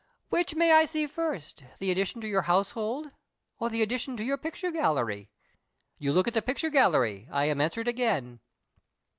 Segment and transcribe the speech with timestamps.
[0.29, 3.11] Which may I see first, the addition to your household
[3.59, 5.29] or the addition to your picture gallery?
[5.99, 8.39] You look at the picture gallery I am answered again."